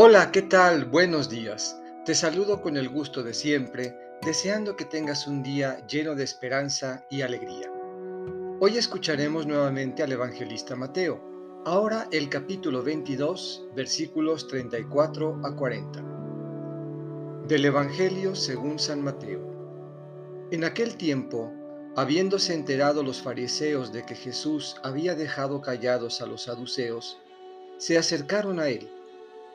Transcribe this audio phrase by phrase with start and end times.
[0.00, 0.84] Hola, ¿qué tal?
[0.84, 1.76] Buenos días.
[2.04, 7.04] Te saludo con el gusto de siempre, deseando que tengas un día lleno de esperanza
[7.10, 7.68] y alegría.
[8.60, 11.20] Hoy escucharemos nuevamente al evangelista Mateo,
[11.66, 16.04] ahora el capítulo 22, versículos 34 a 40.
[17.48, 19.40] Del Evangelio según San Mateo.
[20.52, 21.52] En aquel tiempo,
[21.96, 27.18] habiéndose enterado los fariseos de que Jesús había dejado callados a los saduceos,
[27.78, 28.88] se acercaron a él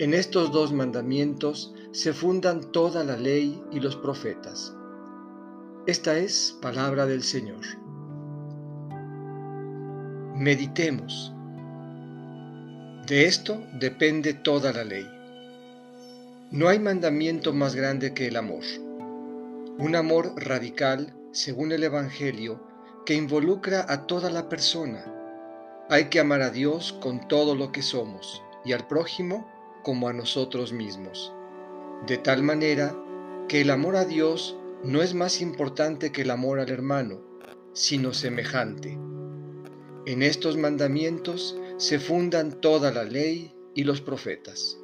[0.00, 4.74] En estos dos mandamientos se fundan toda la ley y los profetas.
[5.86, 7.60] Esta es palabra del Señor.
[10.36, 11.34] Meditemos.
[13.06, 15.06] De esto depende toda la ley.
[16.50, 18.64] No hay mandamiento más grande que el amor.
[19.76, 22.58] Un amor radical, según el Evangelio,
[23.04, 25.04] que involucra a toda la persona.
[25.90, 30.12] Hay que amar a Dios con todo lo que somos y al prójimo como a
[30.12, 31.32] nosotros mismos,
[32.06, 32.96] de tal manera
[33.48, 37.20] que el amor a Dios no es más importante que el amor al hermano,
[37.72, 38.98] sino semejante.
[40.06, 44.78] En estos mandamientos se fundan toda la ley y los profetas.